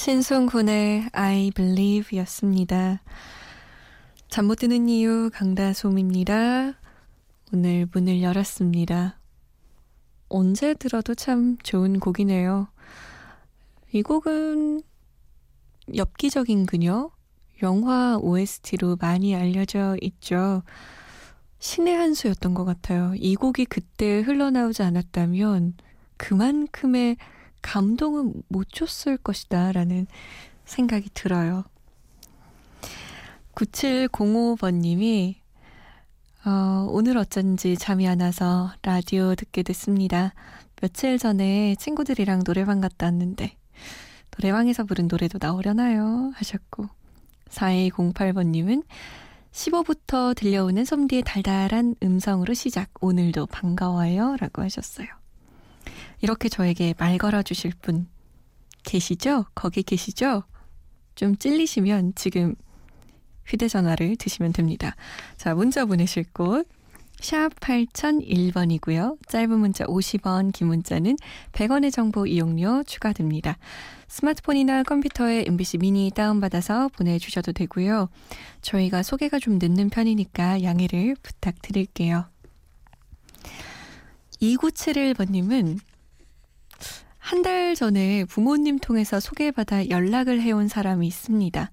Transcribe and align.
신승훈의 0.00 1.10
I 1.12 1.50
Believe 1.50 2.18
였습니다. 2.20 3.02
잠 4.30 4.46
못 4.46 4.54
드는 4.54 4.88
이유 4.88 5.28
강다솜입니다. 5.30 6.72
오늘 7.52 7.86
문을 7.92 8.22
열었습니다. 8.22 9.18
언제 10.30 10.72
들어도 10.72 11.14
참 11.14 11.58
좋은 11.62 12.00
곡이네요. 12.00 12.68
이 13.92 14.00
곡은 14.00 14.80
엽기적인 15.94 16.64
그녀? 16.64 17.10
영화 17.62 18.16
OST로 18.22 18.96
많이 18.98 19.36
알려져 19.36 19.98
있죠. 20.00 20.62
신의 21.58 21.94
한 21.94 22.14
수였던 22.14 22.54
것 22.54 22.64
같아요. 22.64 23.12
이 23.16 23.36
곡이 23.36 23.66
그때 23.66 24.20
흘러나오지 24.22 24.82
않았다면 24.82 25.74
그만큼의 26.16 27.18
감동은 27.62 28.42
못 28.48 28.68
줬을 28.70 29.16
것이다 29.16 29.72
라는 29.72 30.06
생각이 30.64 31.10
들어요. 31.14 31.64
9705번님이 33.54 35.36
어, 36.46 36.86
오늘 36.88 37.18
어쩐지 37.18 37.76
잠이 37.76 38.08
안 38.08 38.20
와서 38.20 38.72
라디오 38.82 39.34
듣게 39.34 39.62
됐습니다. 39.62 40.32
며칠 40.80 41.18
전에 41.18 41.74
친구들이랑 41.78 42.44
노래방 42.44 42.80
갔다 42.80 43.06
왔는데 43.06 43.56
노래방에서 44.38 44.84
부른 44.84 45.08
노래도 45.08 45.38
나오려나요? 45.40 46.32
하셨고 46.34 46.88
4208번님은 47.50 48.84
15부터 49.52 50.34
들려오는 50.34 50.84
솜디의 50.84 51.22
달달한 51.26 51.94
음성으로 52.02 52.54
시작 52.54 52.88
오늘도 53.00 53.46
반가워요 53.46 54.36
라고 54.38 54.62
하셨어요. 54.62 55.19
이렇게 56.20 56.48
저에게 56.48 56.94
말 56.98 57.18
걸어주실 57.18 57.72
분 57.80 58.08
계시죠? 58.84 59.46
거기 59.54 59.82
계시죠? 59.82 60.44
좀 61.14 61.36
찔리시면 61.36 62.14
지금 62.14 62.54
휴대전화를 63.46 64.16
드시면 64.16 64.52
됩니다. 64.52 64.94
자, 65.36 65.54
문자 65.54 65.84
보내실 65.84 66.24
곳. 66.32 66.66
샵 67.20 67.50
8001번이고요. 67.60 69.18
짧은 69.28 69.58
문자 69.58 69.84
50원, 69.84 70.52
긴 70.52 70.68
문자는 70.68 71.16
100원의 71.52 71.92
정보 71.92 72.26
이용료 72.26 72.84
추가됩니다. 72.84 73.58
스마트폰이나 74.08 74.82
컴퓨터에 74.84 75.44
MBC 75.46 75.78
미니 75.78 76.10
다운받아서 76.14 76.88
보내주셔도 76.88 77.52
되고요. 77.52 78.08
저희가 78.62 79.02
소개가 79.02 79.38
좀 79.38 79.58
늦는 79.60 79.90
편이니까 79.90 80.62
양해를 80.62 81.14
부탁드릴게요. 81.22 82.24
2971번님은 84.40 85.78
한 87.30 87.42
달 87.42 87.76
전에 87.76 88.24
부모님 88.24 88.78
통해서 88.80 89.20
소개받아 89.20 89.88
연락을 89.88 90.40
해온 90.42 90.66
사람이 90.66 91.06
있습니다. 91.06 91.70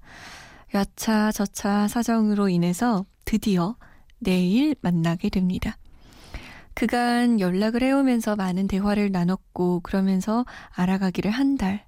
여차 0.75 1.31
저차 1.31 1.87
사정으로 1.87 2.47
인해서 2.49 3.05
드디어 3.25 3.75
내일 4.19 4.75
만나게 4.81 5.29
됩니다. 5.29 5.75
그간 6.75 7.39
연락을 7.39 7.81
해오면서 7.81 8.35
많은 8.35 8.67
대화를 8.67 9.11
나눴고 9.11 9.79
그러면서 9.79 10.45
알아가기를 10.75 11.31
한 11.31 11.57
달. 11.57 11.87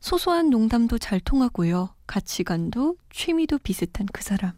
소소한 0.00 0.50
농담도 0.50 0.98
잘 0.98 1.18
통하고요. 1.18 1.94
가치관도 2.06 2.96
취미도 3.10 3.58
비슷한 3.58 4.06
그 4.12 4.22
사람. 4.22 4.52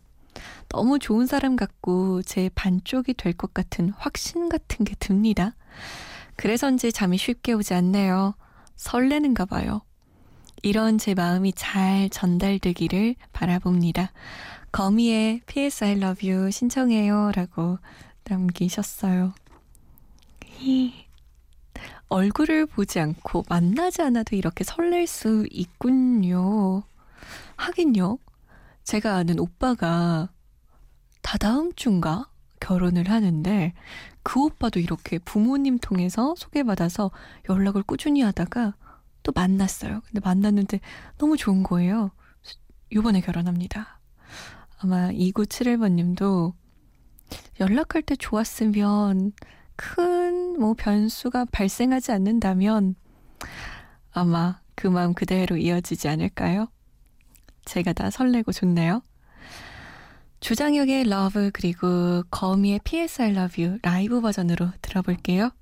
너무 0.69 0.99
좋은 0.99 1.27
사람 1.27 1.55
같고 1.55 2.23
제 2.23 2.51
반쪽이 2.57 3.15
될 3.15 3.33
것 3.33 3.55
같은 3.55 3.91
확신 3.91 4.49
같은 4.49 4.85
게 4.85 4.97
듭니다. 4.99 5.55
그래서인지 6.37 6.93
잠이 6.93 7.19
쉽게 7.19 7.53
오지 7.53 7.75
않네요. 7.75 8.35
설레는가 8.77 9.45
봐요. 9.45 9.83
이런 10.63 10.99
제 10.99 11.15
마음이 11.15 11.53
잘 11.53 12.09
전달되기를 12.11 13.17
바라봅니다. 13.33 14.13
거미의 14.73 15.43
PS 15.47 15.85
I 15.85 15.93
love 15.93 16.31
you 16.31 16.51
신청해요 16.51 17.33
라고 17.35 17.79
남기셨어요. 18.25 19.35
얼굴을 22.09 22.67
보지 22.67 23.01
않고 23.01 23.45
만나지 23.49 24.03
않아도 24.03 24.37
이렇게 24.37 24.65
설렐 24.65 25.07
수 25.07 25.47
있군요. 25.51 26.83
하긴요. 27.57 28.19
제가 28.85 29.17
아는 29.17 29.39
오빠가 29.39 30.29
다다음 31.23 31.73
주인가 31.75 32.29
결혼을 32.65 33.11
하는데 33.11 33.73
그 34.23 34.43
오빠도 34.43 34.81
이렇게 34.81 35.19
부모님 35.19 35.79
통해서 35.79 36.35
소개받아서 36.37 37.11
연락을 37.49 37.83
꾸준히 37.83 38.23
하다가 38.23 38.75
또 39.23 39.33
만났어요. 39.35 40.01
근데 40.07 40.21
만났는데 40.21 40.81
너무 41.19 41.37
좋은 41.37 41.63
거예요. 41.63 42.11
요번에 42.93 43.21
결혼합니다. 43.21 44.01
아마 44.79 45.11
2971번 45.11 45.93
님도 45.93 46.55
연락할 47.61 48.03
때 48.03 48.17
좋았으면 48.17 49.33
큰 49.77 50.35
뭐 50.59 50.75
변수가 50.77 51.47
발생하지 51.47 52.13
않는다면 52.13 52.95
아마 54.13 54.61
그 54.75 54.87
마음 54.87 55.15
그대로 55.15 55.57
이어지지 55.57 56.09
않을까요? 56.09 56.69
제가 57.65 57.93
다 57.93 58.11
설레고 58.11 58.53
좋네요. 58.53 59.03
조장혁의 60.45 61.05
Love 61.05 61.51
그리고 61.55 62.23
거미의 62.31 62.79
PS 62.85 63.23
I 63.23 63.31
love 63.31 63.65
you 63.65 63.79
라이브 63.83 64.21
버전으로 64.21 64.69
들어볼게요. 64.83 65.53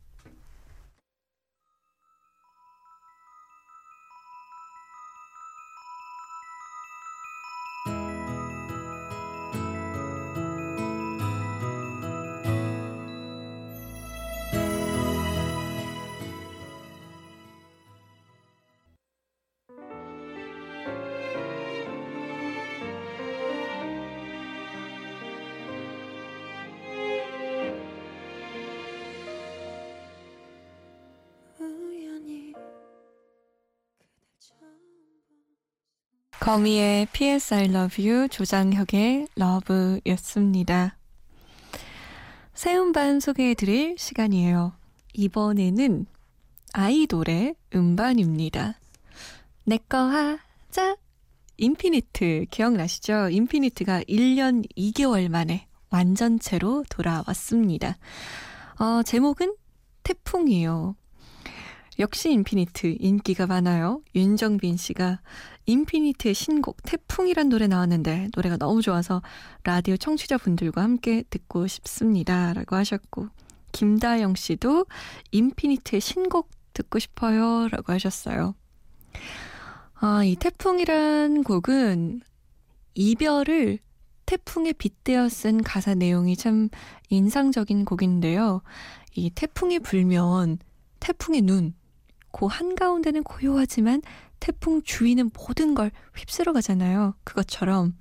거미의 36.43 37.07
PS 37.13 37.55
I 37.55 37.65
Love 37.67 38.05
You, 38.05 38.29
조장혁의 38.29 39.29
Love였습니다. 39.37 40.97
새 42.53 42.77
음반 42.77 43.21
소개해드릴 43.21 43.95
시간이에요. 43.97 44.73
이번에는 45.13 46.07
아이돌의 46.73 47.55
음반입니다. 47.77 48.75
내꺼 49.63 49.99
하자 49.99 50.97
인피니트 51.59 52.47
기억나시죠? 52.51 53.29
인피니트가 53.29 54.03
1년 54.03 54.65
2개월 54.77 55.29
만에 55.29 55.69
완전체로 55.91 56.83
돌아왔습니다. 56.91 57.97
어, 58.81 59.05
제목은 59.05 59.55
태풍이에요. 60.03 60.97
역시 61.99 62.33
인피니트 62.33 62.97
인기가 62.99 63.47
많아요. 63.47 64.03
윤정빈 64.17 64.77
씨가 64.77 65.21
인피니트의 65.67 66.35
신곡 66.35 66.83
태풍이란 66.83 67.49
노래 67.49 67.67
나왔는데 67.67 68.29
노래가 68.35 68.57
너무 68.57 68.83
좋아서 68.83 69.23
라디오 69.65 69.97
청취자분들과 69.97 70.83
함께 70.83 71.25
듣고 71.31 71.67
싶습니다. 71.67 72.53
라고 72.53 72.77
하셨고 72.77 73.29
김다영 73.73 74.35
씨도 74.35 74.87
인피니트의 75.31 76.01
신곡 76.01 76.51
듣고 76.75 76.99
싶어요. 76.99 77.69
라고 77.69 77.93
하셨어요. 77.93 78.55
아, 79.95 80.25
이 80.25 80.37
태풍이란 80.37 81.45
곡은 81.45 82.23
이별을 82.95 83.79
태풍에 84.27 84.73
빗대어 84.73 85.29
쓴 85.29 85.63
가사 85.63 85.95
내용이 85.95 86.37
참 86.37 86.69
인상적인 87.09 87.85
곡인데요. 87.85 88.63
이 89.15 89.31
태풍이 89.31 89.79
불면 89.79 90.59
태풍의 91.01 91.43
눈, 91.43 91.75
그 92.31 92.47
한가운데는 92.47 93.23
고요하지만 93.25 94.03
태풍 94.43 94.83
주위는 94.83 95.31
모든 95.33 95.77
걸 95.77 95.93
휩쓸어 96.17 96.53
가잖아요. 96.53 97.15
그것처럼 97.23 97.97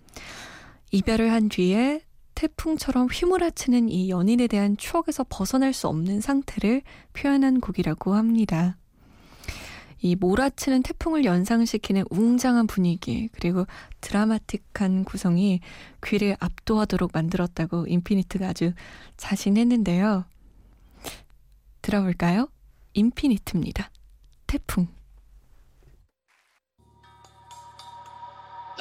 이별을 0.89 1.31
한 1.31 1.49
뒤에 1.49 2.01
태풍처럼 2.33 3.09
휘몰아치는 3.11 3.89
이 3.89 4.09
연인에 4.09 4.47
대한 4.47 4.75
추억에서 4.75 5.23
벗어날 5.29 5.71
수 5.71 5.87
없는 5.87 6.19
상태를 6.19 6.81
표현한 7.13 7.61
곡이라고 7.61 8.15
합니다. 8.15 8.75
이 9.99 10.15
몰아치는 10.15 10.81
태풍을 10.81 11.25
연상시키는 11.25 12.05
웅장한 12.09 12.65
분위기 12.65 13.29
그리고 13.33 13.67
드라마틱한 14.01 15.03
구성이 15.03 15.59
귀를 16.03 16.35
압도하도록 16.39 17.11
만들었다고 17.13 17.85
인피니트가 17.85 18.47
아주 18.47 18.73
자신했는데요. 19.17 20.25
들어볼까요? 21.83 22.47
인피니트입니다. 22.93 23.91
태풍. 24.47 24.87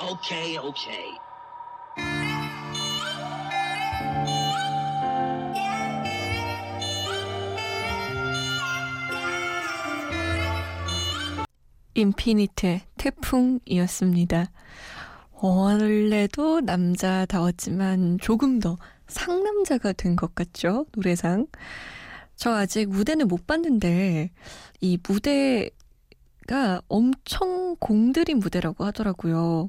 오케이, 0.02 0.56
오케이. 0.58 1.14
인피니트의 11.94 12.82
태풍이었습니다. 12.97 14.50
원래도 15.43 16.61
남자다웠지만 16.61 18.19
조금 18.20 18.58
더 18.58 18.76
상남자가 19.08 19.93
된 19.93 20.17
것 20.17 20.35
같죠? 20.35 20.87
노래상. 20.93 21.47
저 22.37 22.55
아직 22.55 22.88
무대는 22.88 23.29
못 23.29 23.47
봤는데 23.47 24.31
이 24.81 24.99
무대가 25.06 26.81
엄청 26.88 27.76
공들인 27.79 28.38
무대라고 28.38 28.85
하더라고요. 28.85 29.69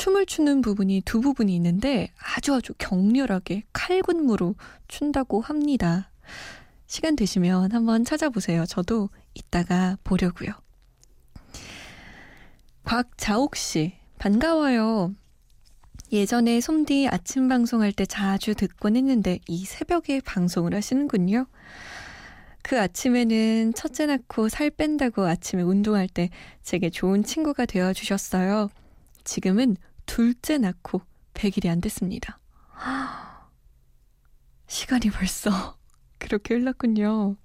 춤을 0.00 0.24
추는 0.24 0.62
부분이 0.62 1.02
두 1.04 1.20
부분이 1.20 1.54
있는데 1.56 2.08
아주 2.34 2.54
아주 2.54 2.72
격렬하게 2.78 3.64
칼군무로 3.74 4.54
춘다고 4.88 5.42
합니다. 5.42 6.10
시간 6.86 7.16
되시면 7.16 7.72
한번 7.72 8.06
찾아보세요. 8.06 8.64
저도 8.64 9.10
이따가 9.34 9.98
보려고요. 10.02 10.52
곽자옥 12.84 13.56
씨, 13.56 13.92
반가워요. 14.18 15.12
예전에 16.10 16.62
솜디 16.62 17.08
아침 17.10 17.48
방송할 17.48 17.92
때 17.92 18.06
자주 18.06 18.54
듣곤 18.54 18.96
했는데 18.96 19.38
이 19.48 19.66
새벽에 19.66 20.22
방송을 20.22 20.74
하시는군요. 20.74 21.44
그 22.62 22.80
아침에는 22.80 23.74
첫째 23.74 24.06
낳고 24.06 24.48
살 24.48 24.70
뺀다고 24.70 25.26
아침에 25.26 25.60
운동할 25.60 26.08
때 26.08 26.30
제게 26.62 26.88
좋은 26.88 27.22
친구가 27.22 27.66
되어 27.66 27.92
주셨어요. 27.92 28.70
지금은 29.24 29.76
둘째 30.20 30.58
낳고 30.58 31.00
100일이 31.32 31.70
안 31.70 31.80
됐습니다. 31.80 32.38
시간이 34.68 35.08
벌써 35.08 35.78
그렇게 36.20 36.52
흘렀군요. 36.56 37.36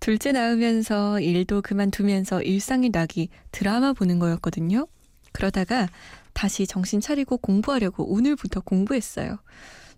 둘째 0.00 0.32
낳으면서 0.32 1.20
일도 1.20 1.62
그만두면서 1.62 2.42
일상이 2.42 2.90
나기 2.90 3.28
드라마 3.52 3.92
보는 3.92 4.18
거였거든요. 4.18 4.88
그러다가 5.30 5.86
다시 6.32 6.66
정신 6.66 7.00
차리고 7.00 7.36
공부하려고 7.36 8.12
오늘부터 8.12 8.58
공부했어요. 8.58 9.38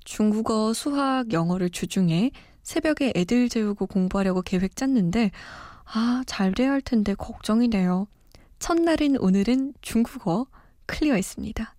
중국어, 0.04 0.74
수학, 0.74 1.32
영어를 1.32 1.70
주중에 1.70 2.32
새벽에 2.64 3.14
애들 3.16 3.48
재우고 3.48 3.86
공부하려고 3.86 4.42
계획 4.42 4.76
짰는데 4.76 5.30
아, 5.86 6.22
잘 6.26 6.52
돼야 6.52 6.72
할 6.72 6.82
텐데 6.82 7.14
걱정이네요. 7.14 8.08
첫날인 8.58 9.16
오늘은 9.16 9.72
중국어 9.80 10.48
클리어했습니다. 10.86 11.74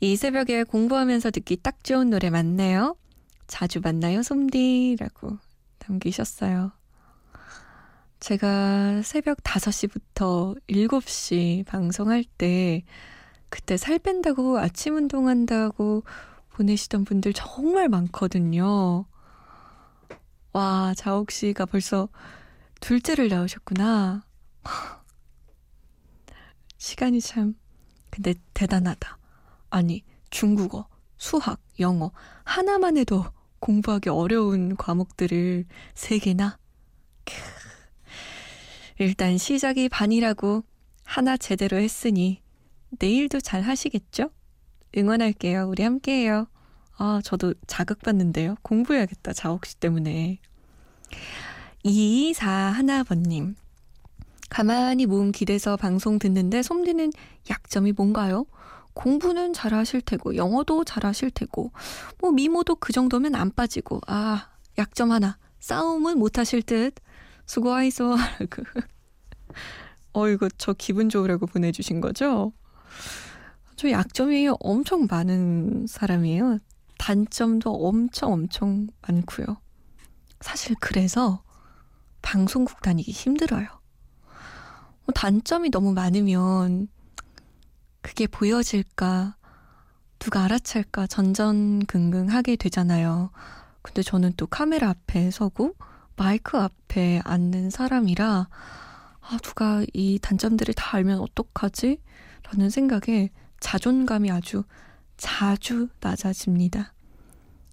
이 0.00 0.16
새벽에 0.16 0.64
공부하면서 0.64 1.30
듣기 1.30 1.56
딱 1.56 1.84
좋은 1.84 2.10
노래 2.10 2.30
맞네요. 2.30 2.96
자주 3.46 3.80
만나요, 3.80 4.22
솜디라고 4.22 5.38
남기셨어요. 5.86 6.72
제가 8.20 9.02
새벽 9.02 9.38
5시부터 9.38 10.60
7시 10.68 11.66
방송할 11.66 12.24
때 12.38 12.84
그때 13.48 13.76
살 13.76 13.98
뺀다고 13.98 14.58
아침 14.58 14.96
운동한다고 14.96 16.04
보내시던 16.50 17.04
분들 17.04 17.32
정말 17.32 17.88
많거든요. 17.88 19.06
와, 20.52 20.94
자옥 20.96 21.30
씨가 21.30 21.66
벌써 21.66 22.08
둘째를 22.80 23.28
낳으셨구나. 23.28 24.24
시간이 26.78 27.20
참, 27.20 27.54
근데 28.10 28.34
대단하다. 28.54 29.18
아니, 29.70 30.04
중국어, 30.30 30.86
수학, 31.16 31.60
영어, 31.78 32.12
하나만 32.44 32.96
해도 32.96 33.24
공부하기 33.60 34.08
어려운 34.08 34.76
과목들을 34.76 35.66
세 35.94 36.18
개나? 36.18 36.58
크. 37.24 37.32
일단 38.98 39.38
시작이 39.38 39.88
반이라고 39.88 40.62
하나 41.04 41.36
제대로 41.36 41.78
했으니 41.78 42.42
내일도 42.98 43.40
잘 43.40 43.62
하시겠죠? 43.62 44.30
응원할게요. 44.96 45.68
우리 45.68 45.82
함께해요. 45.82 46.46
아, 46.96 47.20
저도 47.24 47.54
자극받는데요. 47.66 48.56
공부해야겠다. 48.62 49.32
자옥씨 49.32 49.76
때문에. 49.76 50.38
2241번님. 51.84 53.54
가만히 54.50 55.06
모은 55.06 55.32
길에서 55.32 55.76
방송 55.76 56.18
듣는데 56.18 56.62
솜디는 56.62 57.12
약점이 57.48 57.92
뭔가요? 57.92 58.44
공부는 58.92 59.52
잘하실 59.52 60.02
테고, 60.02 60.36
영어도 60.36 60.84
잘하실 60.84 61.30
테고, 61.30 61.72
뭐 62.18 62.32
미모도 62.32 62.74
그 62.74 62.92
정도면 62.92 63.36
안 63.36 63.52
빠지고, 63.52 64.00
아, 64.06 64.48
약점 64.76 65.12
하나. 65.12 65.38
싸움은 65.60 66.18
못하실 66.18 66.62
듯. 66.62 66.94
수고하이소. 67.46 68.16
라고. 68.16 68.62
어, 70.12 70.28
이거 70.28 70.48
저 70.58 70.72
기분 70.72 71.08
좋으라고 71.08 71.46
보내주신 71.46 72.00
거죠? 72.00 72.52
저 73.76 73.90
약점이 73.90 74.48
엄청 74.60 75.06
많은 75.08 75.86
사람이에요. 75.88 76.58
단점도 76.98 77.72
엄청 77.72 78.32
엄청 78.32 78.88
많고요. 79.02 79.56
사실 80.40 80.76
그래서 80.80 81.42
방송국 82.22 82.82
다니기 82.82 83.12
힘들어요. 83.12 83.79
뭐 85.10 85.12
단점이 85.12 85.70
너무 85.70 85.92
많으면 85.92 86.86
그게 88.00 88.28
보여질까, 88.28 89.34
누가 90.20 90.44
알아챌까 90.44 91.08
전전긍긍하게 91.08 92.54
되잖아요. 92.54 93.30
근데 93.82 94.02
저는 94.02 94.34
또 94.36 94.46
카메라 94.46 94.88
앞에 94.88 95.32
서고 95.32 95.74
마이크 96.14 96.58
앞에 96.58 97.22
앉는 97.24 97.70
사람이라 97.70 98.48
아, 99.20 99.38
누가 99.42 99.84
이 99.94 100.20
단점들을 100.22 100.74
다 100.74 100.96
알면 100.96 101.18
어떡하지? 101.18 102.00
라는 102.44 102.70
생각에 102.70 103.30
자존감이 103.58 104.30
아주 104.30 104.62
자주 105.16 105.88
낮아집니다. 106.00 106.92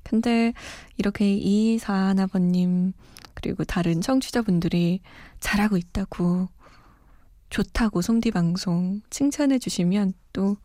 근데 0.03 0.53
이렇게 0.97 1.35
이사하나번님 1.35 2.93
그리고 3.35 3.63
다른 3.63 4.01
청취자분들이 4.01 5.01
잘하고 5.39 5.77
있다고 5.77 6.49
좋다고 7.49 8.01
솜디 8.01 8.31
방송 8.31 9.01
칭찬해 9.09 9.59
주시면 9.59 10.13
또 10.33 10.57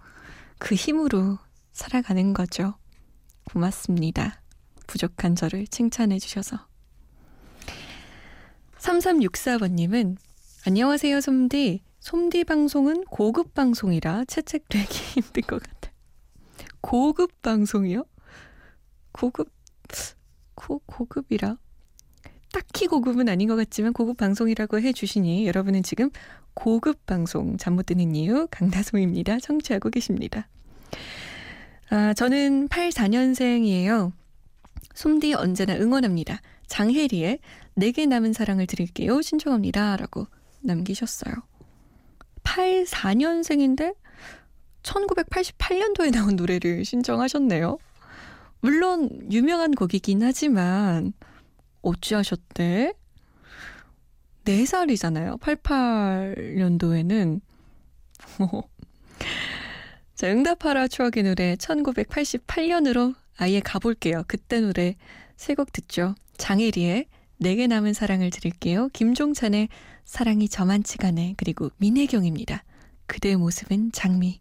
그 0.62 0.76
힘으로 0.76 1.38
살아가는 1.72 2.32
거죠. 2.32 2.74
고맙습니다. 3.46 4.40
부족한 4.86 5.34
저를 5.34 5.66
칭찬해 5.66 6.20
주셔서. 6.20 6.68
3364번님은 8.78 10.18
안녕하세요, 10.64 11.20
솜디. 11.20 11.82
솜디 11.98 12.44
방송은 12.44 13.06
고급 13.06 13.54
방송이라 13.54 14.26
채택되기 14.26 14.86
힘든 15.20 15.42
것 15.42 15.60
같아요. 15.60 15.92
고급 16.80 17.42
방송이요? 17.42 18.04
고급, 19.10 19.50
고, 20.54 20.78
고급이라? 20.86 21.58
딱히 22.52 22.87
고급은 22.87 23.28
아닌 23.28 23.49
것 23.49 23.56
같지만 23.56 23.92
고급 23.92 24.16
방송이라고 24.18 24.80
해주시니 24.80 25.47
여러분은 25.47 25.82
지금 25.82 26.11
고급 26.54 27.06
방송 27.06 27.56
잠 27.56 27.75
못 27.75 27.87
드는 27.87 28.14
이유 28.14 28.47
강다솜입니다. 28.50 29.38
청취하고 29.40 29.90
계십니다. 29.90 30.49
아, 31.90 32.14
저는 32.14 32.68
84년생이에요. 32.68 34.12
솜디 34.94 35.35
언제나 35.35 35.75
응원합니다. 35.76 36.40
장혜리의 36.66 37.38
내게 37.75 38.06
남은 38.06 38.32
사랑을 38.32 38.66
드릴게요. 38.66 39.23
신청합니다. 39.23 39.97
라고 39.97 40.26
남기셨어요. 40.61 41.35
84년생인데 42.44 43.94
1988년도에 44.82 46.12
나온 46.12 46.37
노래를 46.37 46.85
신청하셨네요. 46.85 47.78
물론 48.61 49.09
유명한 49.30 49.73
곡이긴 49.73 50.23
하지만 50.23 51.12
어찌하셨대? 51.82 52.92
4살이잖아요. 54.44 55.38
88년도에는. 55.40 57.40
자, 60.14 60.28
응답하라 60.28 60.88
추억의 60.88 61.22
노래 61.24 61.54
1988년으로 61.56 63.14
아예 63.36 63.60
가볼게요. 63.60 64.24
그때 64.26 64.60
노래 64.60 64.96
세 65.36 65.54
곡 65.54 65.72
듣죠. 65.72 66.14
장혜리의 66.38 67.06
내게 67.38 67.66
남은 67.66 67.92
사랑을 67.94 68.30
드릴게요. 68.30 68.88
김종찬의 68.92 69.68
사랑이 70.04 70.48
저만치가 70.48 71.10
네 71.10 71.34
그리고 71.36 71.70
민혜경입니다. 71.78 72.62
그대의 73.06 73.36
모습은 73.36 73.90
장미. 73.92 74.40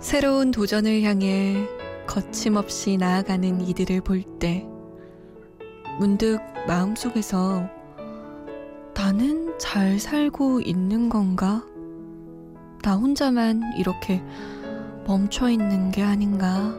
새로운 0.00 0.50
도전을 0.50 1.02
향해 1.02 1.66
거침없이 2.06 2.96
나아가는 2.96 3.60
이들을 3.60 4.00
볼 4.00 4.22
때 4.38 4.66
문득 5.98 6.40
마음속에서 6.66 7.68
나는 8.94 9.58
잘 9.58 9.98
살고 9.98 10.62
있는 10.62 11.10
건가? 11.10 11.62
나 12.82 12.96
혼자만 12.96 13.74
이렇게 13.76 14.22
멈춰 15.06 15.50
있는 15.50 15.90
게 15.90 16.02
아닌가? 16.02 16.74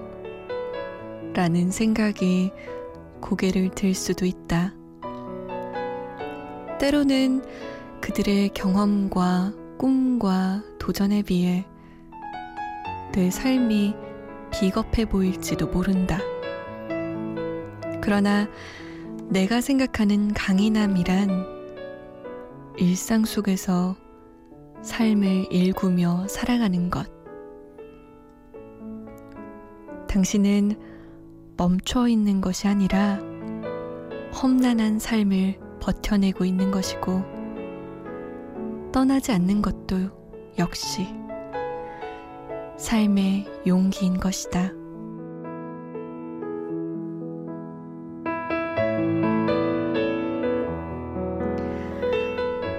라는 1.33 1.69
생각이 1.69 2.51
고개를 3.21 3.69
들 3.75 3.93
수도 3.93 4.25
있다. 4.25 4.73
때로는 6.79 7.43
그들의 8.01 8.49
경험과 8.49 9.53
꿈과 9.77 10.63
도전에 10.79 11.21
비해 11.21 11.65
내 13.11 13.29
삶이 13.29 13.93
비겁해 14.51 15.05
보일지도 15.05 15.67
모른다. 15.67 16.19
그러나 18.01 18.47
내가 19.27 19.59
생각하는 19.59 20.33
강인함이란 20.33 21.45
일상 22.77 23.25
속에서 23.25 23.97
삶을 24.81 25.51
일구며 25.51 26.27
살아가는 26.29 26.89
것. 26.89 27.05
당신은 30.07 30.79
멈춰 31.57 32.07
있는 32.07 32.39
것이 32.39 32.67
아니라 32.67 33.19
험난한 34.41 34.99
삶을 34.99 35.59
버텨내고 35.81 36.45
있는 36.45 36.71
것이고, 36.71 37.23
떠나지 38.93 39.31
않는 39.33 39.61
것도 39.61 40.09
역시 40.57 41.20
삶의 42.81 43.45
용기인 43.67 44.19
것이다. 44.19 44.71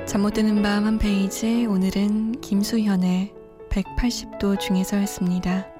잠 0.06 0.20
못 0.22 0.34
드는 0.34 0.60
밤 0.62 0.84
한 0.84 0.98
페이지 0.98 1.66
오늘은 1.66 2.40
김수현의 2.40 3.32
180도 3.70 4.58
중에서였습니다. 4.58 5.71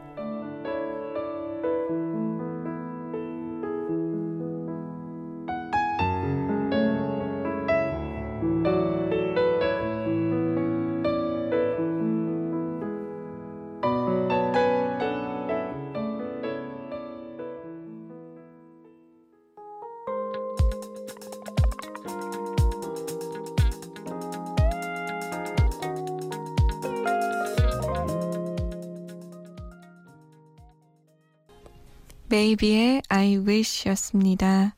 베이비의 32.33 33.03
I 33.11 33.37
wish 33.37 33.87
였습니다. 33.91 34.75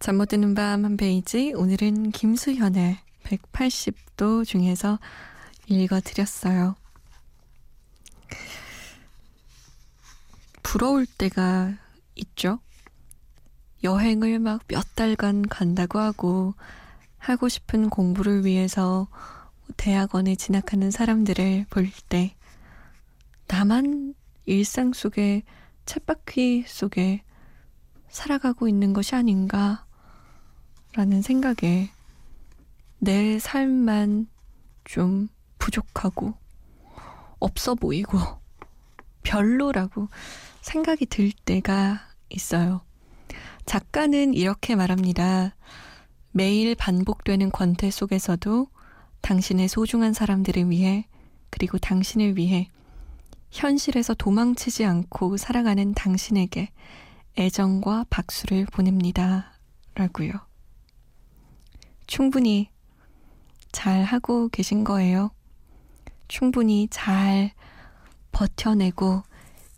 잠 0.00 0.16
못 0.16 0.26
드는 0.26 0.56
밤 0.56 0.84
한 0.84 0.96
페이지. 0.96 1.52
오늘은 1.54 2.10
김수현의 2.10 2.98
180도 3.22 4.44
중에서 4.44 4.98
읽어드렸어요. 5.68 6.74
부러울 10.64 11.06
때가 11.06 11.74
있죠. 12.16 12.58
여행을 13.84 14.40
막 14.40 14.62
몇 14.66 14.96
달간 14.96 15.42
간다고 15.42 16.00
하고 16.00 16.54
하고 17.18 17.48
싶은 17.48 17.88
공부를 17.88 18.44
위해서 18.44 19.06
대학원에 19.76 20.34
진학하는 20.34 20.90
사람들을 20.90 21.66
볼 21.70 21.92
때 22.08 22.34
나만 23.46 24.14
일상 24.46 24.92
속에 24.92 25.44
쳇바퀴 25.88 26.64
속에 26.66 27.22
살아가고 28.10 28.68
있는 28.68 28.92
것이 28.92 29.14
아닌가 29.14 29.86
라는 30.92 31.22
생각에 31.22 31.88
내 32.98 33.38
삶만 33.38 34.26
좀 34.84 35.28
부족하고 35.58 36.34
없어 37.38 37.74
보이고 37.74 38.18
별로라고 39.22 40.08
생각이 40.60 41.06
들 41.06 41.32
때가 41.32 42.02
있어요. 42.28 42.82
작가는 43.64 44.34
이렇게 44.34 44.76
말합니다. 44.76 45.56
매일 46.32 46.74
반복되는 46.74 47.50
권태 47.50 47.90
속에서도 47.90 48.66
당신의 49.22 49.68
소중한 49.68 50.12
사람들을 50.12 50.68
위해 50.68 51.06
그리고 51.48 51.78
당신을 51.78 52.36
위해 52.36 52.68
현실에서 53.50 54.14
도망치지 54.14 54.84
않고 54.84 55.36
살아가는 55.36 55.94
당신에게 55.94 56.70
애정과 57.38 58.06
박수를 58.10 58.66
보냅니다. 58.66 59.52
라고요. 59.94 60.32
충분히 62.06 62.70
잘 63.72 64.02
하고 64.02 64.48
계신 64.48 64.84
거예요. 64.84 65.30
충분히 66.26 66.88
잘 66.90 67.52
버텨내고 68.32 69.22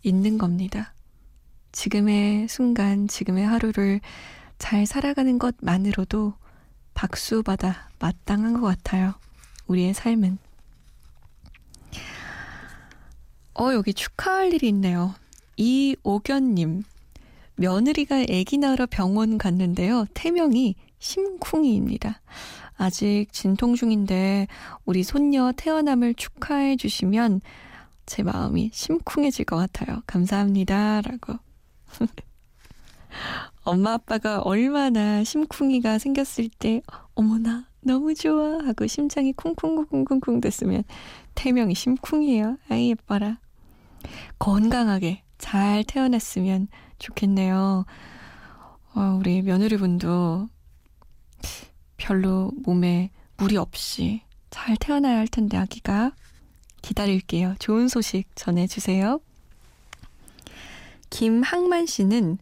있는 0.03 0.37
겁니다. 0.37 0.93
지금의 1.71 2.47
순간, 2.49 3.07
지금의 3.07 3.45
하루를 3.45 4.01
잘 4.57 4.85
살아가는 4.85 5.39
것만으로도 5.39 6.33
박수받아 6.93 7.89
마땅한 7.99 8.59
것 8.59 8.67
같아요. 8.67 9.13
우리의 9.67 9.93
삶은. 9.93 10.37
어, 13.61 13.75
여기 13.75 13.93
축하할 13.93 14.53
일이 14.53 14.69
있네요. 14.69 15.13
이오견님. 15.55 16.81
며느리가 17.57 18.21
아기 18.21 18.57
낳으러 18.57 18.87
병원 18.87 19.37
갔는데요. 19.37 20.07
태명이 20.15 20.73
심쿵이입니다. 20.97 22.21
아직 22.77 23.27
진통 23.31 23.75
중인데 23.75 24.47
우리 24.83 25.03
손녀 25.03 25.51
태어남을 25.55 26.15
축하해 26.15 26.75
주시면 26.75 27.41
제 28.07 28.23
마음이 28.23 28.71
심쿵해질 28.73 29.45
것 29.45 29.57
같아요. 29.57 30.01
감사합니다. 30.07 31.01
라고. 31.01 31.35
엄마 33.63 33.93
아빠가 33.93 34.39
얼마나 34.39 35.23
심쿵이가 35.23 35.99
생겼을 35.99 36.49
때 36.57 36.81
어머나 37.13 37.67
너무 37.81 38.15
좋아 38.15 38.57
하고 38.65 38.87
심장이 38.87 39.33
쿵쿵쿵쿵쿵 39.33 40.41
됐으면 40.41 40.83
태명이 41.35 41.75
심쿵이에요. 41.75 42.57
아이 42.67 42.89
예뻐라. 42.89 43.37
건강하게 44.39 45.23
잘 45.37 45.83
태어났으면 45.83 46.67
좋겠네요. 46.99 47.85
어, 48.93 48.99
우리 49.19 49.41
며느리분도 49.41 50.47
별로 51.97 52.51
몸에 52.63 53.11
무리 53.37 53.57
없이 53.57 54.21
잘 54.49 54.75
태어나야 54.77 55.17
할 55.17 55.27
텐데 55.27 55.57
아기가 55.57 56.11
기다릴게요. 56.81 57.55
좋은 57.59 57.87
소식 57.87 58.25
전해주세요. 58.35 59.19
김학만 61.09 61.85
씨는 61.85 62.37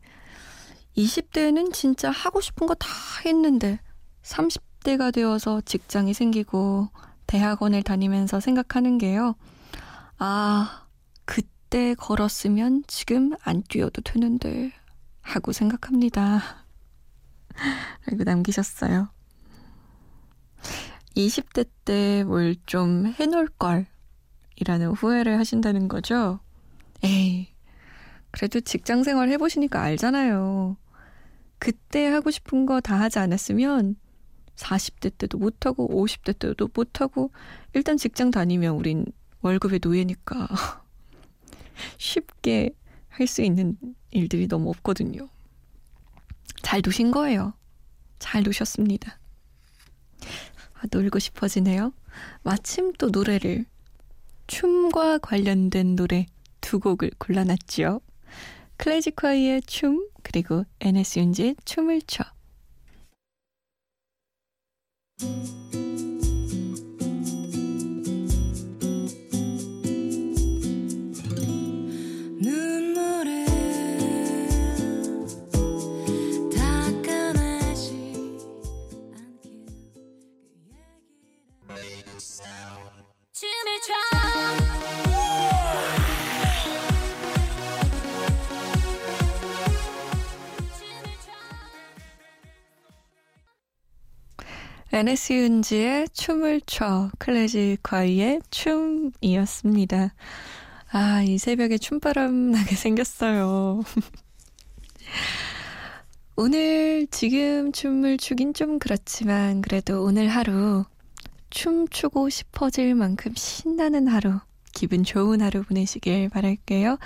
20대에는 0.97 1.73
진짜 1.73 2.11
하고 2.11 2.41
싶은 2.41 2.67
거 2.67 2.75
다 2.75 2.87
했는데 3.25 3.79
30대가 4.23 5.13
되어서 5.13 5.61
직장이 5.61 6.13
생기고 6.13 6.89
대학원을 7.27 7.83
다니면서 7.83 8.39
생각하는 8.39 8.97
게요. 8.97 9.35
아, 10.17 10.85
그때 11.69 11.93
걸었으면 11.93 12.83
지금 12.87 13.33
안 13.43 13.61
뛰어도 13.61 14.01
되는데 14.01 14.71
하고 15.21 15.51
생각합니다. 15.51 16.65
라고 18.07 18.23
남기셨어요. 18.23 19.09
20대 21.15 21.69
때 21.85 22.23
뭘 22.23 22.55
좀 22.65 23.05
해놓을 23.05 23.47
걸 23.49 23.85
이라는 24.55 24.93
후회를 24.93 25.37
하신다는 25.37 25.87
거죠? 25.89 26.39
에이, 27.03 27.49
그래도 28.31 28.61
직장 28.61 29.03
생활 29.03 29.29
해보시니까 29.29 29.79
알잖아요. 29.79 30.75
그때 31.59 32.07
하고 32.07 32.31
싶은 32.31 32.65
거 32.65 32.81
다 32.81 32.99
하지 32.99 33.19
않았으면 33.19 33.95
40대 34.55 35.15
때도 35.19 35.37
못하고 35.37 35.87
50대 36.03 36.39
때도 36.39 36.69
못하고 36.73 37.31
일단 37.73 37.95
직장 37.97 38.31
다니면 38.31 38.73
우린 38.75 39.05
월급의 39.41 39.81
노예니까 39.83 40.47
쉽게 41.97 42.71
할 43.09 43.27
수 43.27 43.41
있는 43.41 43.77
일들이 44.11 44.47
너무 44.47 44.69
없거든요. 44.69 45.27
잘 46.61 46.81
노신 46.83 47.11
거예요. 47.11 47.53
잘 48.17 48.43
노셨습니다. 48.43 49.19
아, 50.73 50.81
놀고 50.91 51.19
싶어지네요. 51.19 51.93
마침 52.43 52.93
또 52.93 53.09
노래를 53.09 53.65
춤과 54.47 55.19
관련된 55.19 55.95
노래 55.95 56.25
두 56.61 56.79
곡을 56.79 57.11
골라놨죠. 57.17 58.01
클래식화이의 58.77 59.63
춤 59.63 60.09
그리고 60.23 60.63
NS윤지의 60.79 61.57
춤을 61.65 62.01
춰. 62.03 62.23
에네스 94.99 95.31
윤지의 95.31 96.09
춤을 96.09 96.59
춰 96.65 97.09
클래식 97.19 97.77
과이의 97.83 98.41
춤이었습니다. 98.51 100.13
아, 100.91 101.23
이 101.23 101.37
새벽에 101.37 101.77
춤바람 101.77 102.51
나게 102.51 102.75
생겼어요. 102.75 103.81
오늘 106.35 107.07
지금 107.11 107.71
춤을 107.71 108.17
추긴 108.17 108.53
좀 108.53 108.77
그렇지만 108.77 109.61
그래도 109.61 110.03
오늘 110.03 110.27
하루 110.27 110.83
춤추고 111.49 112.27
싶어질 112.29 112.93
만큼 112.93 113.31
신나는 113.37 114.09
하루, 114.09 114.41
기분 114.73 115.05
좋은 115.05 115.39
하루 115.39 115.63
보내시길 115.63 116.27
바랄게요. 116.27 116.97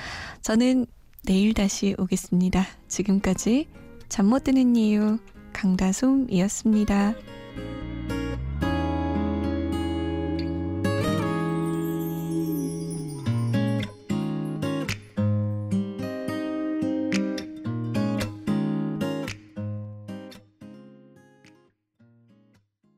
저는 0.41 0.87
내일 1.25 1.53
다시 1.53 1.93
오겠습니다. 1.99 2.65
지금까지 2.87 3.67
잠 4.09 4.25
못 4.25 4.45
드는 4.45 4.75
이유 4.77 5.19
강다솜이었습니다. 5.53 7.13